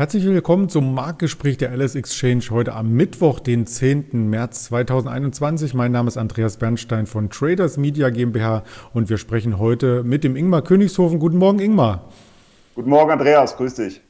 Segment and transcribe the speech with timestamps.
[0.00, 4.30] Herzlich willkommen zum Marktgespräch der LS Exchange heute am Mittwoch, den 10.
[4.30, 5.74] März 2021.
[5.74, 8.62] Mein Name ist Andreas Bernstein von Traders Media GmbH
[8.94, 11.18] und wir sprechen heute mit dem Ingmar Königshofen.
[11.18, 12.08] Guten Morgen, Ingmar.
[12.74, 13.58] Guten Morgen, Andreas.
[13.58, 14.00] Grüß dich.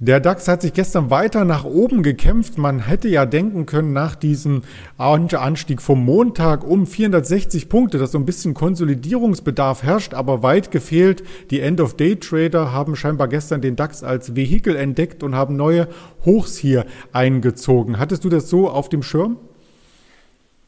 [0.00, 2.56] Der DAX hat sich gestern weiter nach oben gekämpft.
[2.56, 4.62] Man hätte ja denken können, nach diesem
[4.96, 11.24] Anstieg vom Montag um 460 Punkte, dass so ein bisschen Konsolidierungsbedarf herrscht, aber weit gefehlt.
[11.50, 15.88] Die End-of-Day-Trader haben scheinbar gestern den DAX als Vehikel entdeckt und haben neue
[16.24, 17.98] Hochs hier eingezogen.
[17.98, 19.38] Hattest du das so auf dem Schirm?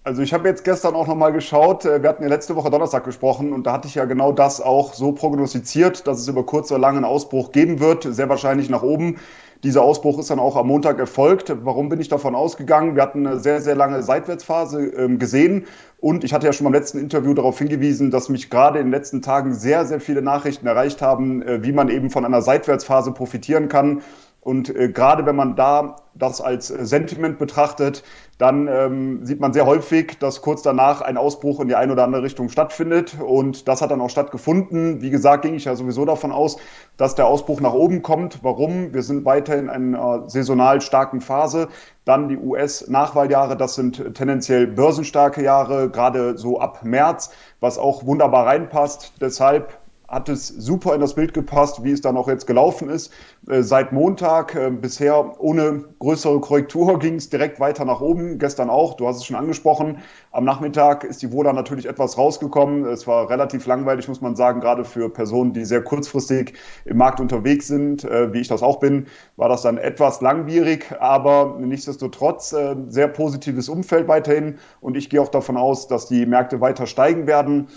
[0.02, 3.04] Also ich habe jetzt gestern auch nochmal geschaut, äh, wir hatten ja letzte Woche Donnerstag
[3.04, 6.70] gesprochen und da hatte ich ja genau das auch so prognostiziert, dass es über kurz
[6.70, 9.18] oder lang einen Ausbruch geben wird, sehr wahrscheinlich nach oben.
[9.62, 11.54] Dieser Ausbruch ist dann auch am Montag erfolgt.
[11.64, 12.96] Warum bin ich davon ausgegangen?
[12.96, 15.66] Wir hatten eine sehr, sehr lange Seitwärtsphase ähm, gesehen
[15.98, 18.92] und ich hatte ja schon beim letzten Interview darauf hingewiesen, dass mich gerade in den
[18.92, 23.12] letzten Tagen sehr, sehr viele Nachrichten erreicht haben, äh, wie man eben von einer Seitwärtsphase
[23.12, 24.00] profitieren kann.
[24.42, 28.02] Und äh, gerade wenn man da das als äh, Sentiment betrachtet,
[28.38, 32.04] dann ähm, sieht man sehr häufig, dass kurz danach ein Ausbruch in die eine oder
[32.04, 33.18] andere Richtung stattfindet.
[33.20, 35.02] Und das hat dann auch stattgefunden.
[35.02, 36.56] Wie gesagt, ging ich ja sowieso davon aus,
[36.96, 38.42] dass der Ausbruch nach oben kommt.
[38.42, 38.94] Warum?
[38.94, 41.68] Wir sind weiterhin in einer saisonal starken Phase.
[42.06, 47.30] Dann die US-Nachwahljahre, das sind tendenziell börsenstarke Jahre, gerade so ab März,
[47.60, 49.12] was auch wunderbar reinpasst.
[49.20, 49.78] Deshalb
[50.10, 53.12] hat es super in das Bild gepasst, wie es dann auch jetzt gelaufen ist.
[53.48, 58.38] Äh, seit Montag äh, bisher ohne größere Korrektur ging es direkt weiter nach oben.
[58.38, 59.98] Gestern auch, du hast es schon angesprochen.
[60.32, 62.84] Am Nachmittag ist die Wohler natürlich etwas rausgekommen.
[62.86, 67.20] Es war relativ langweilig, muss man sagen, gerade für Personen, die sehr kurzfristig im Markt
[67.20, 69.06] unterwegs sind, äh, wie ich das auch bin,
[69.36, 72.54] war das dann etwas langwierig, aber nichtsdestotrotz
[72.88, 74.58] sehr positives Umfeld weiterhin.
[74.80, 77.68] Und ich gehe auch davon aus, dass die Märkte weiter steigen werden.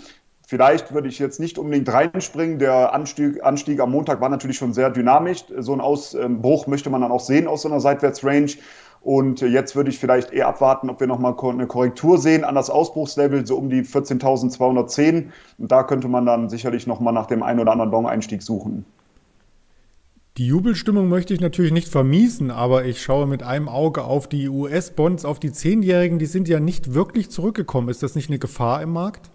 [0.46, 2.58] Vielleicht würde ich jetzt nicht unbedingt reinspringen.
[2.58, 5.44] Der Anstieg, Anstieg am Montag war natürlich schon sehr dynamisch.
[5.58, 8.52] So einen Ausbruch möchte man dann auch sehen aus so einer Seitwärtsrange.
[9.00, 12.70] Und jetzt würde ich vielleicht eher abwarten, ob wir nochmal eine Korrektur sehen an das
[12.70, 15.26] Ausbruchslevel, so um die 14.210.
[15.58, 18.84] Und da könnte man dann sicherlich nochmal nach dem einen oder anderen Long-Einstieg suchen.
[20.36, 24.48] Die Jubelstimmung möchte ich natürlich nicht vermiesen, aber ich schaue mit einem Auge auf die
[24.48, 27.88] US-Bonds, auf die Zehnjährigen, die sind ja nicht wirklich zurückgekommen.
[27.88, 29.30] Ist das nicht eine Gefahr im Markt?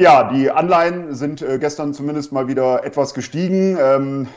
[0.00, 3.76] Ja, die Anleihen sind äh, gestern zumindest mal wieder etwas gestiegen.
[3.80, 4.28] Ähm,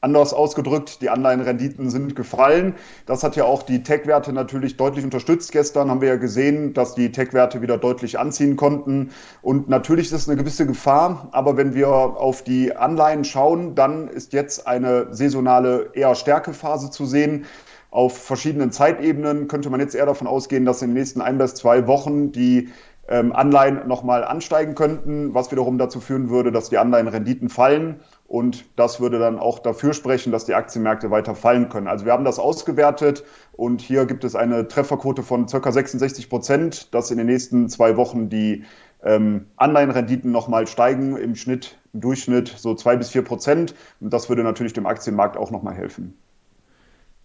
[0.00, 2.76] anders ausgedrückt, die Anleihenrenditen sind gefallen.
[3.04, 5.52] Das hat ja auch die Tech-Werte natürlich deutlich unterstützt.
[5.52, 9.10] Gestern haben wir ja gesehen, dass die Tech-Werte wieder deutlich anziehen konnten.
[9.42, 11.28] Und natürlich ist es eine gewisse Gefahr.
[11.32, 17.04] Aber wenn wir auf die Anleihen schauen, dann ist jetzt eine saisonale eher Stärkephase zu
[17.04, 17.44] sehen.
[17.90, 21.54] Auf verschiedenen Zeitebenen könnte man jetzt eher davon ausgehen, dass in den nächsten ein bis
[21.54, 22.70] zwei Wochen die
[23.08, 28.00] ähm, Anleihen nochmal ansteigen könnten, was wiederum dazu führen würde, dass die Anleihenrenditen fallen.
[28.26, 31.88] Und das würde dann auch dafür sprechen, dass die Aktienmärkte weiter fallen können.
[31.88, 35.72] Also wir haben das ausgewertet und hier gibt es eine Trefferquote von ca.
[35.72, 38.64] 66 Prozent, dass in den nächsten zwei Wochen die
[39.02, 43.74] ähm, Anleihenrenditen nochmal steigen, im Schnitt, im Durchschnitt so zwei bis vier Prozent.
[44.00, 46.16] Und das würde natürlich dem Aktienmarkt auch nochmal helfen.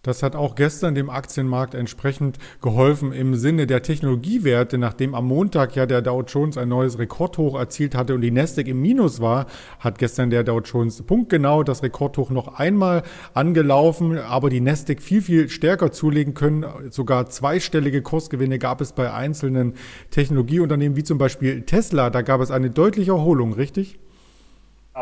[0.02, 5.74] Das hat auch gestern dem Aktienmarkt entsprechend geholfen im Sinne der Technologiewerte, nachdem am Montag
[5.74, 9.46] ja der Dow Jones ein neues Rekordhoch erzielt hatte und die Nasdaq im Minus war,
[9.80, 13.02] hat gestern der Dow Jones punktgenau das Rekordhoch noch einmal
[13.34, 16.64] angelaufen, aber die Nasdaq viel, viel stärker zulegen können.
[16.90, 19.74] Sogar zweistellige Kursgewinne gab es bei einzelnen
[20.10, 22.10] Technologieunternehmen wie zum Beispiel Tesla.
[22.10, 23.98] Da gab es eine deutliche Erholung, richtig?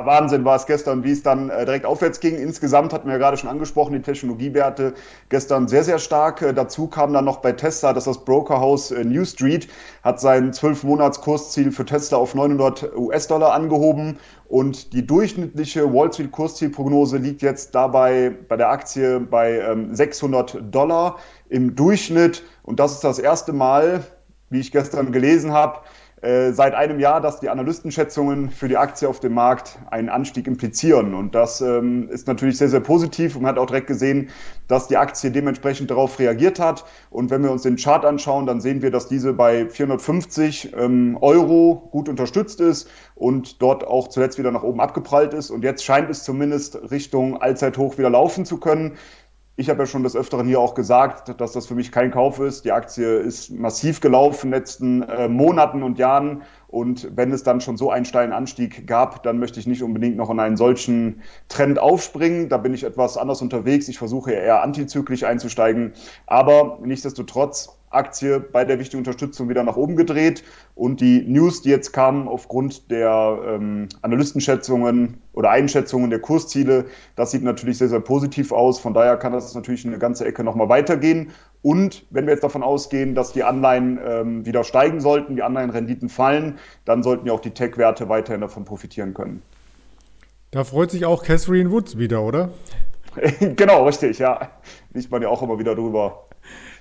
[0.05, 2.37] Wahnsinn war es gestern, wie es dann äh, direkt aufwärts ging.
[2.37, 4.95] Insgesamt hatten wir ja gerade schon angesprochen, die Technologiewerte
[5.29, 6.43] gestern sehr, sehr stark.
[6.43, 9.69] Äh, dazu kam dann noch bei Tesla, dass das Brokerhaus äh, New Street
[10.03, 14.19] hat sein 12-Monats-Kursziel für Tesla auf 900 US-Dollar angehoben
[14.49, 21.17] und die durchschnittliche Wall Street-Kurszielprognose liegt jetzt dabei bei der Aktie bei ähm, 600 Dollar
[21.49, 22.45] im Durchschnitt.
[22.63, 24.05] Und das ist das erste Mal,
[24.51, 25.81] wie ich gestern gelesen habe,
[26.23, 31.13] seit einem Jahr, dass die Analystenschätzungen für die Aktie auf dem Markt einen Anstieg implizieren.
[31.13, 33.37] Und das ähm, ist natürlich sehr, sehr positiv.
[33.37, 34.31] Und man hat auch direkt gesehen,
[34.67, 36.87] dass die Aktie dementsprechend darauf reagiert hat.
[37.11, 41.19] Und wenn wir uns den Chart anschauen, dann sehen wir, dass diese bei 450 ähm,
[41.21, 45.51] Euro gut unterstützt ist und dort auch zuletzt wieder nach oben abgeprallt ist.
[45.51, 48.97] Und jetzt scheint es zumindest Richtung Allzeithoch wieder laufen zu können.
[49.59, 52.41] Ich habe ja schon des Öfteren hier auch gesagt, dass das für mich kein Kauf
[52.41, 52.67] ist.
[52.67, 57.43] Die Aktie ist massiv gelaufen in den letzten äh, Monaten und Jahren Und wenn es
[57.43, 60.57] dann schon so einen steilen Anstieg gab, dann möchte ich nicht unbedingt noch in einen
[60.57, 62.49] solchen Trend aufspringen.
[62.49, 63.89] Da bin ich etwas anders unterwegs.
[63.89, 65.93] Ich versuche eher antizyklisch einzusteigen.
[66.27, 70.43] Aber nichtsdestotrotz Aktie bei der wichtigen Unterstützung wieder nach oben gedreht.
[70.75, 77.31] Und die News, die jetzt kamen aufgrund der ähm, Analystenschätzungen oder Einschätzungen der Kursziele, das
[77.31, 78.79] sieht natürlich sehr, sehr positiv aus.
[78.79, 81.31] Von daher kann das natürlich eine ganze Ecke nochmal weitergehen.
[81.67, 86.09] Und wenn wir jetzt davon ausgehen, dass die Anleihen ähm, wieder steigen sollten, die Anleihenrenditen
[86.09, 89.43] fallen, dann sollten ja auch die Tech-Werte weiterhin davon profitieren können.
[90.53, 92.51] Da freut sich auch Catherine Woods wieder, oder?
[93.57, 94.53] genau, richtig, ja.
[94.93, 96.29] Liest man ja auch immer wieder drüber.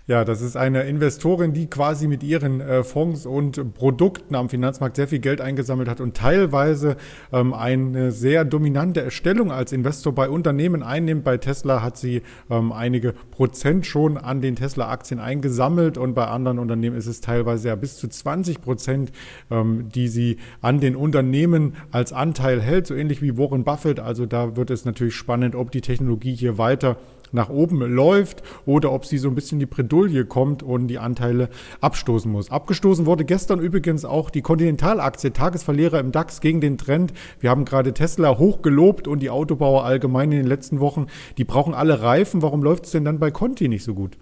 [0.08, 4.98] Ja, das ist eine Investorin, die quasi mit ihren äh, Fonds und Produkten am Finanzmarkt
[4.98, 6.96] sehr viel Geld eingesammelt hat und teilweise
[7.34, 11.24] ähm, eine sehr dominante Stellung als Investor bei Unternehmen einnimmt.
[11.24, 12.22] Bei Tesla hat sie
[12.52, 17.70] ähm, einige Prozent schon an den Tesla-Aktien eingesammelt und bei anderen Unternehmen ist es teilweise
[17.70, 19.12] ja bis zu 20 Prozent,
[19.50, 24.00] ähm, die sie an den Unternehmen als Anteil hält, so ähnlich wie Warren Buffett.
[24.00, 26.98] Also da wird es natürlich spannend, ob die Technologie hier weiter
[27.36, 31.50] nach oben läuft oder ob sie so ein bisschen die Bredouille kommt und die Anteile
[31.82, 32.50] abstoßen muss.
[32.50, 37.14] Abgestoßen wurde gestern übrigens auch die Continental-Aktie, Tagesverlierer im DAX gegen den Trend.
[37.40, 41.06] Wir haben gerade Tesla hochgelobt und die Autobauer allgemein in den letzten Wochen,
[41.38, 42.42] die brauchen alle Reifen.
[42.42, 44.18] Warum läuft es denn dann bei Conti nicht so gut?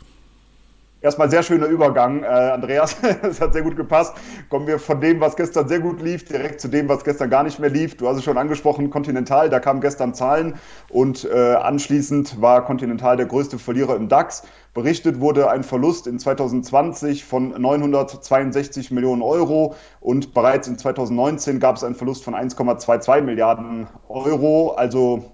[1.03, 2.95] Erstmal sehr schöner Übergang, äh, Andreas.
[3.21, 4.15] das hat sehr gut gepasst.
[4.49, 7.43] Kommen wir von dem, was gestern sehr gut lief, direkt zu dem, was gestern gar
[7.43, 7.97] nicht mehr lief.
[7.97, 10.53] Du hast es schon angesprochen, Continental, da kamen gestern Zahlen
[10.87, 14.43] und äh, anschließend war Continental der größte Verlierer im DAX.
[14.73, 21.75] Berichtet wurde ein Verlust in 2020 von 962 Millionen Euro und bereits in 2019 gab
[21.75, 24.71] es einen Verlust von 1,22 Milliarden Euro.
[24.77, 25.32] Also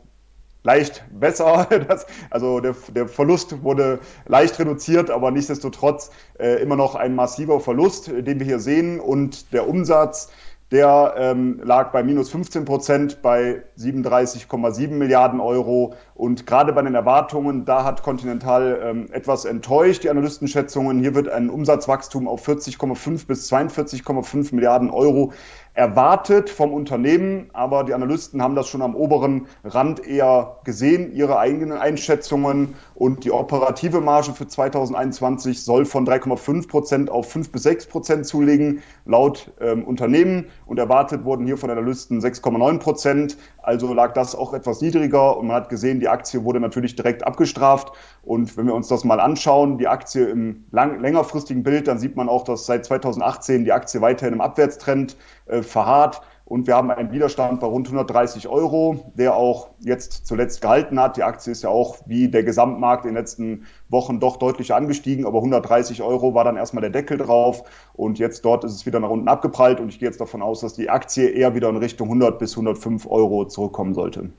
[0.64, 1.68] leicht besser.
[1.88, 7.60] Das, also der, der Verlust wurde leicht reduziert, aber nichtsdestotrotz äh, immer noch ein massiver
[7.60, 9.00] Verlust, äh, den wir hier sehen.
[9.00, 10.30] Und der Umsatz,
[10.72, 15.96] der ähm, lag bei minus 15 Prozent bei 37,7 Milliarden Euro.
[16.14, 21.00] Und gerade bei den Erwartungen, da hat Continental ähm, etwas enttäuscht, die Analystenschätzungen.
[21.00, 25.34] Hier wird ein Umsatzwachstum auf 40,5 bis 42,5 Milliarden Euro
[25.80, 31.40] erwartet vom Unternehmen, aber die Analysten haben das schon am oberen Rand eher gesehen, ihre
[31.40, 32.76] eigenen Einschätzungen.
[32.96, 38.26] Und die operative Marge für 2021 soll von 3,5 Prozent auf 5 bis 6 Prozent
[38.26, 40.48] zulegen, laut ähm, Unternehmen.
[40.66, 45.38] Und erwartet wurden hier von Analysten 6,9 Prozent, also lag das auch etwas niedriger.
[45.38, 47.94] Und man hat gesehen, die Aktie wurde natürlich direkt abgestraft.
[48.24, 52.18] Und wenn wir uns das mal anschauen, die Aktie im lang, längerfristigen Bild, dann sieht
[52.18, 55.16] man auch, dass seit 2018 die Aktie weiterhin im Abwärtstrend
[55.50, 56.22] äh, verharrt.
[56.50, 61.16] Und wir haben einen Widerstand bei rund 130 Euro, der auch jetzt zuletzt gehalten hat.
[61.16, 65.28] Die Aktie ist ja auch wie der Gesamtmarkt in den letzten Wochen doch deutlich angestiegen,
[65.28, 67.63] aber 130 Euro war dann erstmal der Deckel drauf.
[67.94, 69.80] Und jetzt dort ist es wieder nach unten abgeprallt.
[69.80, 72.54] Und ich gehe jetzt davon aus, dass die Aktie eher wieder in Richtung 100 bis
[72.54, 74.31] 105 Euro zurückkommen sollte.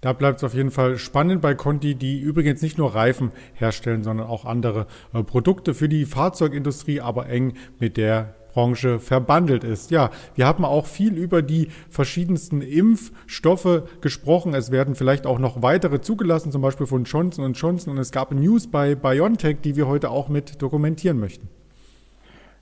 [0.00, 4.04] Da bleibt es auf jeden Fall spannend bei Conti, die übrigens nicht nur Reifen herstellen,
[4.04, 9.90] sondern auch andere äh, Produkte für die Fahrzeugindustrie, aber eng mit der Branche verbandelt ist.
[9.90, 14.54] Ja, wir haben auch viel über die verschiedensten Impfstoffe gesprochen.
[14.54, 17.92] Es werden vielleicht auch noch weitere zugelassen, zum Beispiel von Johnson Johnson.
[17.92, 21.48] Und es gab News bei BioNTech, die wir heute auch mit dokumentieren möchten.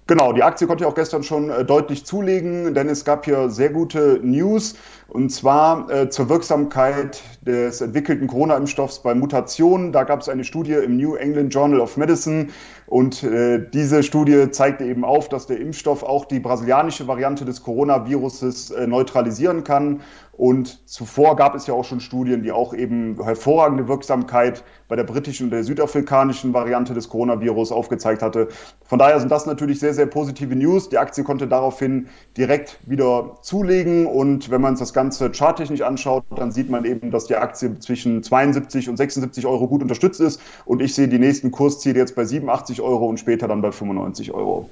[0.08, 3.50] Genau, die Aktie konnte ich auch gestern schon äh, deutlich zulegen, denn es gab hier
[3.50, 4.76] sehr gute News
[5.08, 9.92] und zwar äh, zur Wirksamkeit des entwickelten Corona-Impfstoffs bei Mutationen.
[9.92, 12.48] Da gab es eine Studie im New England Journal of Medicine
[12.86, 17.62] und äh, diese Studie zeigte eben auf, dass der Impfstoff auch die brasilianische Variante des
[17.62, 20.00] Coronaviruses äh, neutralisieren kann
[20.36, 25.04] und zuvor gab es ja auch schon Studien, die auch eben hervorragende Wirksamkeit bei der
[25.04, 28.48] britischen und der südafrikanischen Variante des Coronavirus aufgezeigt hatte.
[28.84, 30.90] Von daher sind das natürlich sehr, sehr positive News.
[30.90, 34.04] Die Aktie konnte daraufhin direkt wieder zulegen.
[34.06, 37.78] Und wenn man sich das Ganze charttechnisch anschaut, dann sieht man eben, dass die Aktie
[37.80, 40.40] zwischen 72 und 76 Euro gut unterstützt ist.
[40.64, 44.32] Und ich sehe die nächsten Kursziele jetzt bei 87 Euro und später dann bei 95
[44.32, 44.70] Euro.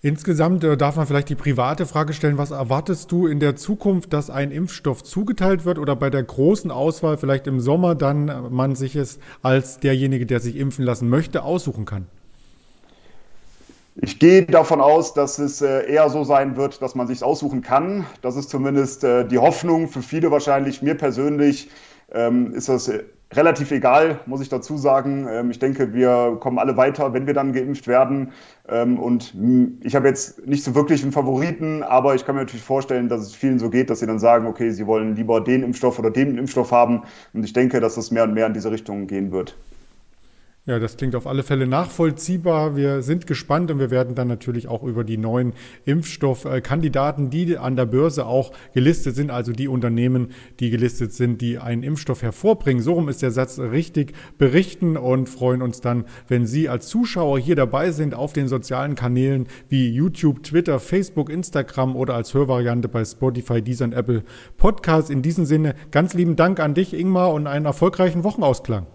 [0.00, 4.12] Insgesamt äh, darf man vielleicht die private Frage stellen, was erwartest du in der Zukunft,
[4.12, 8.40] dass ein Impfstoff zugeteilt wird oder bei der großen Auswahl vielleicht im Sommer dann äh,
[8.48, 12.06] man sich es als derjenige, der sich impfen lassen möchte, aussuchen kann?
[14.00, 17.62] Ich gehe davon aus, dass es äh, eher so sein wird, dass man sich aussuchen
[17.62, 18.06] kann.
[18.22, 20.82] Das ist zumindest die Hoffnung für viele wahrscheinlich.
[20.82, 21.68] Mir persönlich
[22.12, 22.90] ähm, ist das
[23.34, 25.26] relativ egal, muss ich dazu sagen.
[25.30, 28.32] Ähm, ich denke, wir kommen alle weiter, wenn wir dann geimpft werden.
[28.68, 29.34] Ähm, und
[29.82, 33.20] ich habe jetzt nicht so wirklich einen Favoriten, aber ich kann mir natürlich vorstellen, dass
[33.22, 36.10] es vielen so geht, dass sie dann sagen, okay, sie wollen lieber den Impfstoff oder
[36.10, 37.02] den Impfstoff haben.
[37.34, 39.56] Und ich denke, dass es mehr und mehr in diese Richtung gehen wird.
[40.68, 42.76] Ja, das klingt auf alle Fälle nachvollziehbar.
[42.76, 45.54] Wir sind gespannt und wir werden dann natürlich auch über die neuen
[45.86, 50.28] Impfstoffkandidaten, die an der Börse auch gelistet sind, also die Unternehmen,
[50.60, 52.82] die gelistet sind, die einen Impfstoff hervorbringen.
[52.82, 57.38] So rum ist der Satz richtig berichten und freuen uns dann, wenn Sie als Zuschauer
[57.38, 62.88] hier dabei sind auf den sozialen Kanälen wie YouTube, Twitter, Facebook, Instagram oder als Hörvariante
[62.88, 64.22] bei Spotify, Deezer und Apple
[64.58, 65.08] Podcasts.
[65.08, 68.86] In diesem Sinne ganz lieben Dank an dich, Ingmar, und einen erfolgreichen Wochenausklang.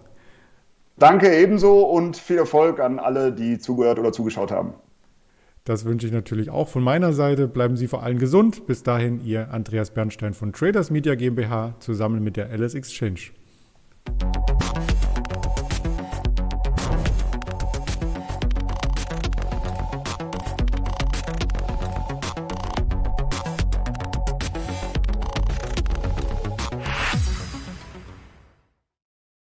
[0.96, 4.74] Danke ebenso und viel Erfolg an alle, die zugehört oder zugeschaut haben.
[5.64, 7.48] Das wünsche ich natürlich auch von meiner Seite.
[7.48, 8.66] Bleiben Sie vor allem gesund.
[8.66, 13.20] Bis dahin, Ihr Andreas Bernstein von Traders Media GmbH zusammen mit der LS Exchange.